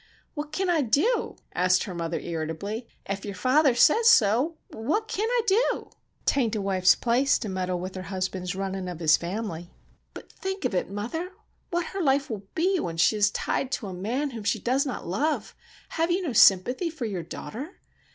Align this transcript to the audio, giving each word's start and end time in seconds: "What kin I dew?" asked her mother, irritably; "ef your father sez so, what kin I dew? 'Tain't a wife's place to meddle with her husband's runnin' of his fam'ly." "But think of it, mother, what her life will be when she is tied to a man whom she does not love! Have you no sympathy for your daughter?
"What 0.33 0.51
kin 0.51 0.67
I 0.67 0.81
dew?" 0.81 1.35
asked 1.53 1.83
her 1.83 1.93
mother, 1.93 2.17
irritably; 2.19 2.87
"ef 3.05 3.23
your 3.23 3.35
father 3.35 3.75
sez 3.75 4.09
so, 4.09 4.57
what 4.69 5.07
kin 5.07 5.27
I 5.29 5.41
dew? 5.45 5.91
'Tain't 6.25 6.55
a 6.55 6.61
wife's 6.63 6.95
place 6.95 7.37
to 7.37 7.47
meddle 7.49 7.79
with 7.79 7.93
her 7.93 8.01
husband's 8.01 8.55
runnin' 8.55 8.87
of 8.87 8.97
his 8.97 9.15
fam'ly." 9.15 9.69
"But 10.15 10.31
think 10.31 10.65
of 10.65 10.73
it, 10.73 10.89
mother, 10.89 11.31
what 11.69 11.85
her 11.93 12.01
life 12.01 12.31
will 12.31 12.47
be 12.55 12.79
when 12.79 12.97
she 12.97 13.15
is 13.15 13.29
tied 13.29 13.71
to 13.73 13.85
a 13.89 13.93
man 13.93 14.31
whom 14.31 14.43
she 14.43 14.57
does 14.57 14.87
not 14.87 15.05
love! 15.05 15.53
Have 15.89 16.09
you 16.09 16.23
no 16.23 16.33
sympathy 16.33 16.89
for 16.89 17.05
your 17.05 17.21
daughter? 17.21 17.75